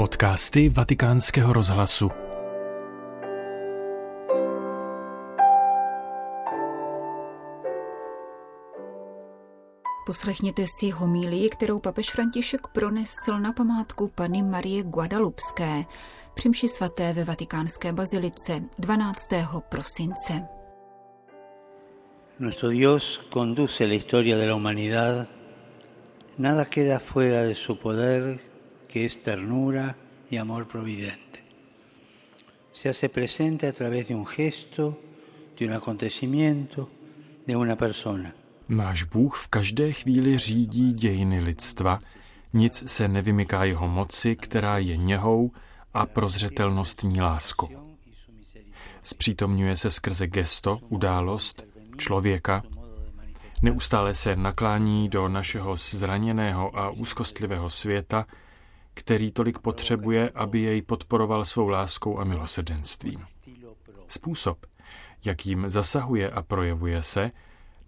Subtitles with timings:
[0.00, 2.10] Podcasty Vatikánského rozhlasu.
[10.06, 15.84] Poslechněte si homílii, kterou papež František pronesl na památku Pany Marie Guadalupské
[16.34, 19.28] při mši svaté ve vatikánské bazilice 12.
[19.68, 20.42] prosince.
[22.38, 25.26] Nuestro Dios conduce la historia de la humanidad.
[26.38, 28.49] Nada queda fuera de su poder,
[28.92, 29.96] que es ternura
[30.30, 31.44] y amor providente.
[32.72, 34.98] Se hace presente a través de un gesto,
[35.58, 36.88] de un acontecimiento,
[37.46, 38.32] de una persona.
[38.68, 42.00] Náš Bůh v každé chvíli řídí dějiny lidstva,
[42.52, 45.52] nic se nevymyká jeho moci, která je něhou
[45.94, 47.96] a prozřetelnostní láskou.
[49.02, 51.64] Zpřítomňuje se skrze gesto, událost,
[51.96, 52.62] člověka,
[53.62, 58.26] neustále se naklání do našeho zraněného a úzkostlivého světa,
[59.00, 63.24] který tolik potřebuje, aby jej podporoval svou láskou a milosrdenstvím.
[64.08, 64.66] Způsob,
[65.24, 67.30] jakým zasahuje a projevuje se,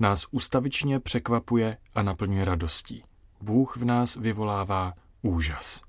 [0.01, 3.05] nás ustavičně překvapuje a naplňuje radostí.
[3.41, 5.83] Bůh v nás vyvolává úžas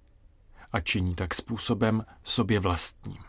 [0.71, 3.23] a činí tak způsobem sobě vlastním.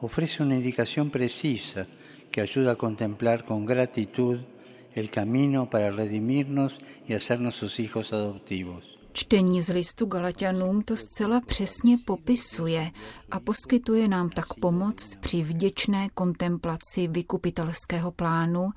[0.00, 1.86] Ofrece una indicación precisa
[2.30, 4.57] que ayuda a contemplar con gratitud
[4.94, 8.98] el camino para redimirnos y hacernos sus hijos adoptivos.
[9.12, 12.90] Čtení z listu Galatianům to zcela přesně popisuje
[13.30, 18.70] a poskytuje nám tak pomoc při vděčné kontemplaci vykupitelského plánu,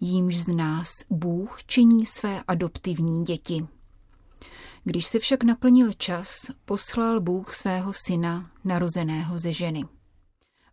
[0.00, 3.66] jímž z nás Bůh činí své adoptivní děti.
[4.84, 9.84] Když se však naplnil čas, poslal Bůh svého syna, narozeného ze ženy.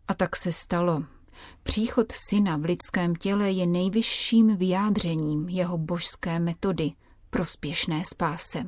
[0.08, 1.15] A tak se stalo.
[1.62, 6.92] Příchod syna v lidském těle je nejvyšším vyjádřením jeho božské metody,
[7.30, 8.66] prospěšné spáse.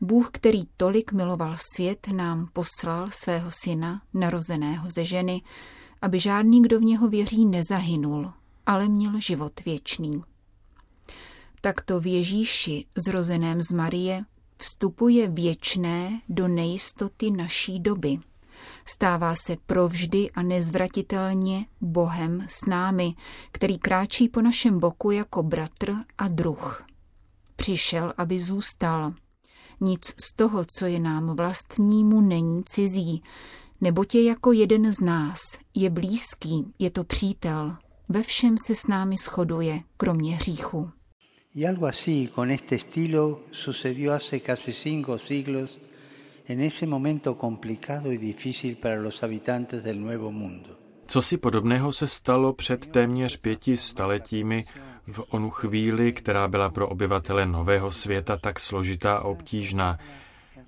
[0.00, 5.42] Bůh, který tolik miloval svět, nám poslal svého syna, narozeného ze ženy,
[6.02, 8.32] aby žádný, kdo v něho věří, nezahynul,
[8.66, 10.22] ale měl život věčný.
[11.60, 14.24] Takto v Ježíši, zrozeném z Marie,
[14.58, 18.18] vstupuje věčné do nejistoty naší doby.
[18.84, 23.14] Stává se provždy a nezvratitelně Bohem s námi,
[23.52, 26.84] který kráčí po našem boku jako bratr a druh.
[27.56, 29.14] Přišel, aby zůstal.
[29.80, 33.22] Nic z toho, co je nám vlastnímu, není cizí,
[33.80, 35.40] neboť je jako jeden z nás,
[35.74, 37.76] je blízký, je to přítel,
[38.08, 40.90] ve všem se s námi shoduje, kromě hříchu.
[41.54, 45.78] Y algo así, con este estilo, sucedió hace casi cinco siglos
[46.46, 50.78] en ese momento complicado y difícil para los habitantes del Nuevo Mundo.
[51.06, 54.64] Co si podobného se stalo před téměř pěti staletími
[55.06, 59.98] v onu chvíli, která byla pro obyvatele nového světa tak složitá a obtížná.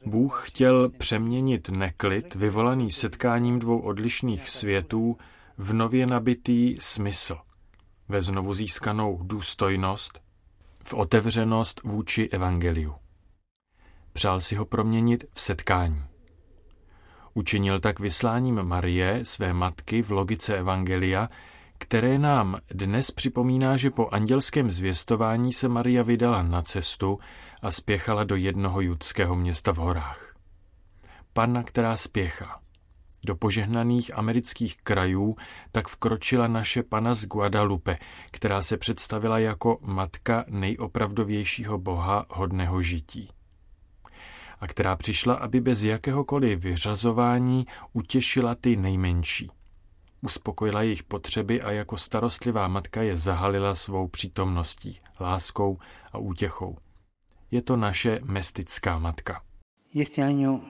[0.07, 5.17] Bůh chtěl přeměnit neklid, vyvolaný setkáním dvou odlišných světů,
[5.59, 7.37] v nově nabitý smysl,
[8.09, 10.21] ve znovu získanou důstojnost,
[10.85, 12.95] v otevřenost vůči evangeliu.
[14.15, 16.05] Přál si ho proměnit v setkání.
[17.35, 21.29] Učinil tak vysláním Marie, své matky, v logice evangelia,
[21.79, 27.19] které nám dnes připomíná, že po andělském zvěstování se Maria vydala na cestu
[27.63, 30.35] a spěchala do jednoho judského města v horách.
[31.33, 32.61] Panna, která spěchá.
[33.27, 35.37] Do požehnaných amerických krajů
[35.73, 37.99] tak vkročila naše pana z Guadalupe,
[38.31, 43.31] která se představila jako matka nejopravdovějšího boha hodného žití
[44.61, 49.51] a která přišla, aby bez jakéhokoliv vyřazování utěšila ty nejmenší–
[50.25, 55.79] uspokojila jejich potřeby a jako starostlivá matka je zahalila svou přítomností, láskou
[56.13, 56.77] a útěchou.
[57.51, 59.43] Je to naše mestická matka.
[59.95, 60.61] este año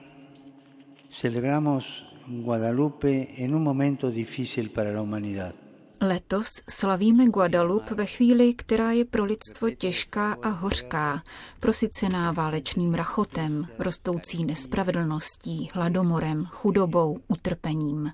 [1.09, 5.64] celebramos Guadalupe en un momento difícil para la humanidad.
[6.07, 11.23] Letos slavíme Guadalupe ve chvíli, která je pro lidstvo těžká a hořká,
[11.59, 18.11] prosycená válečným rachotem, rostoucí nespravedlností, hladomorem, chudobou, utrpením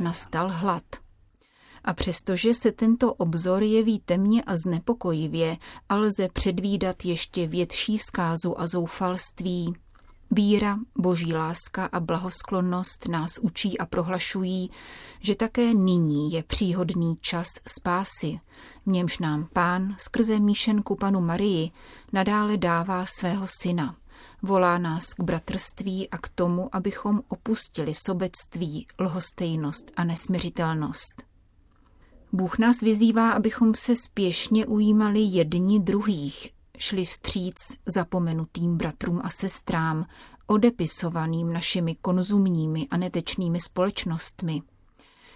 [0.00, 0.82] nastal hlad.
[1.84, 5.56] A přestože se tento obzor jeví temně a znepokojivě,
[5.88, 9.74] a lze předvídat ještě větší zkázu a zoufalství,
[10.30, 14.70] Víra, boží láska a blahosklonnost nás učí a prohlašují,
[15.20, 18.40] že také nyní je příhodný čas spásy,
[18.86, 21.70] v němž nám pán skrze míšenku panu Marii
[22.12, 23.96] nadále dává svého syna,
[24.42, 31.22] Volá nás k bratrství a k tomu, abychom opustili sobectví, lhostejnost a nesměřitelnost.
[32.32, 37.56] Bůh nás vyzývá, abychom se spěšně ujímali jedni druhých, šli vstříc
[37.86, 40.06] zapomenutým bratrům a sestrám,
[40.46, 44.62] odepisovaným našimi konzumními a netečnými společnostmi,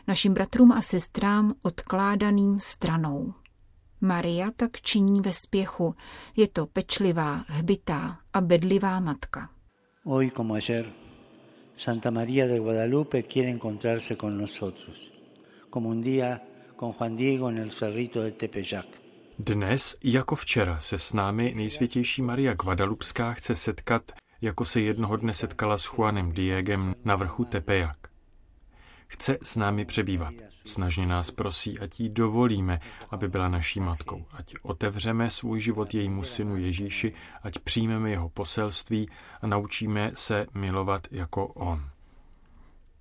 [0.08, 3.35] našim bratrům a sestrám odkládaným stranou.
[4.00, 5.94] Maria tak činí ve spěchu.
[6.37, 9.50] Je to pečlivá, hbitá a bedlivá matka.
[10.05, 10.93] Hoy como ayer,
[11.76, 15.11] Santa María de Guadalupe quiere encontrarse con nosotros,
[15.70, 16.41] como un día
[16.76, 19.03] con Juan Diego en el cerrito de Tepeyac.
[19.38, 25.34] Dnes, jako včera, se s námi nejsvětější Maria Guadalupská chce setkat, jako se jednoho dne
[25.34, 27.96] setkala s Juanem Diegem na vrchu Tepejac.
[29.06, 30.34] Chce s námi přebývat.
[30.64, 34.25] Snažně nás prosí, ať jí dovolíme, aby byla naší matkou.
[34.32, 39.08] Ať otevřeme svůj život jejímu synu Ježíši, ať přijmeme jeho poselství
[39.42, 41.90] a naučíme se milovat jako on.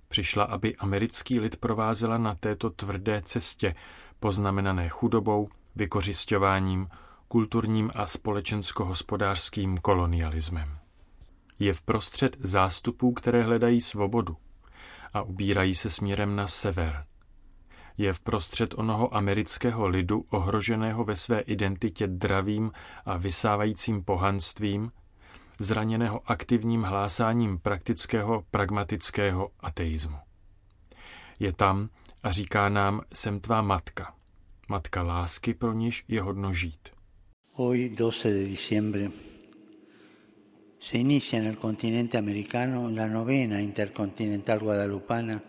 [0.08, 3.74] Přišla, aby americký lid provázela na této tvrdé cestě,
[4.20, 6.88] poznamenané chudobou, vykořišťováním,
[7.28, 10.78] kulturním a společensko-hospodářským kolonialismem.
[11.58, 14.36] Je v prostřed zástupů, které hledají svobodu
[15.12, 17.04] a ubírají se směrem na sever.
[17.98, 22.72] Je v prostřed onoho amerického lidu ohroženého ve své identitě dravým
[23.04, 24.92] a vysávajícím pohanstvím,
[25.58, 30.16] zraněného aktivním hlásáním praktického pragmatického ateismu.
[31.38, 31.88] Je tam
[32.22, 34.14] a říká nám, jsem tvá matka.
[34.68, 36.88] Matka lásky, pro níž je hodno žít.
[37.52, 39.10] Hoy 12 de diciembre
[40.80, 45.40] se inicia en el continente americano la novena intercontinental guadalupana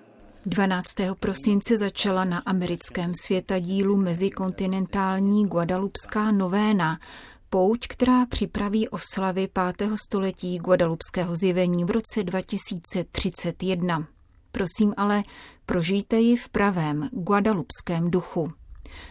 [0.45, 1.15] 12.
[1.19, 6.99] prosince začala na americkém světadílu mezikontinentální Guadalupská novéna,
[7.49, 9.47] pouť, která připraví oslavy
[9.77, 9.89] 5.
[10.05, 14.07] století guadalupského zjevení v roce 2031.
[14.51, 15.23] Prosím ale,
[15.65, 18.53] prožijte ji v pravém guadalupském duchu.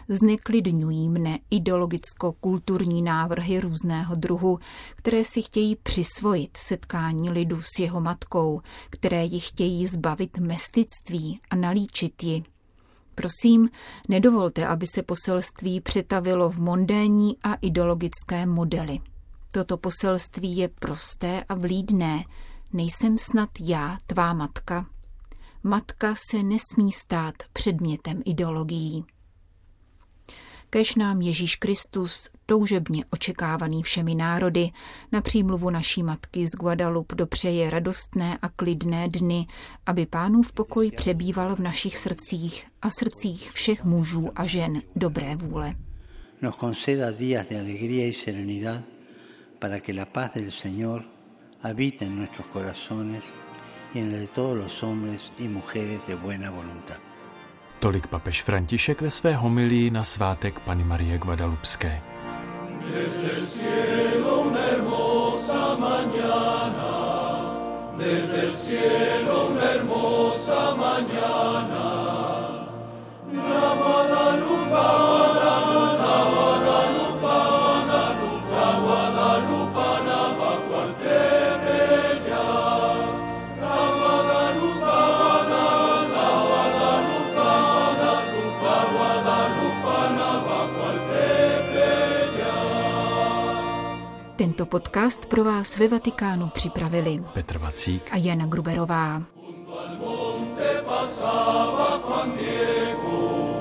[0.09, 4.59] Zneklidňují mne ideologicko-kulturní návrhy různého druhu,
[4.95, 11.55] které si chtějí přisvojit setkání lidu s jeho matkou, které ji chtějí zbavit mestictví a
[11.55, 12.43] nalíčit ji.
[13.15, 13.69] Prosím,
[14.09, 18.99] nedovolte, aby se poselství přetavilo v mondénní a ideologické modely.
[19.51, 22.23] Toto poselství je prosté a vlídné.
[22.73, 24.85] Nejsem snad já, tvá matka.
[25.63, 29.05] Matka se nesmí stát předmětem ideologií.
[30.69, 34.69] Kež nám Ježíš Kristus, toužebně očekávaný všemi národy,
[35.11, 39.47] na přímluvu naší matky z Guadalupe dopřeje radostné a klidné dny,
[39.85, 45.75] aby pánův pokoj přebýval v našich srdcích a srdcích všech mužů a žen dobré vůle.
[46.41, 48.83] Nos conceda días de alegría y serenidad
[49.59, 51.03] para que la paz del Señor
[51.63, 53.23] habite en nuestros corazones
[53.93, 56.99] y en el de todos los hombres y mujeres de buena voluntad.
[57.85, 62.01] Tolik papež František ve své homilii na svátek Pany Marie Guadalupské.
[62.93, 64.51] Desde el cielo una
[69.71, 71.84] hermosa mañana,
[94.35, 99.21] Tento podcast pro vás ve Vatikánu připravili Petr Vacík a Jana Gruberová.
[100.85, 103.59] pasaba Juan Diego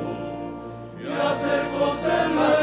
[0.98, 2.53] y acercóse la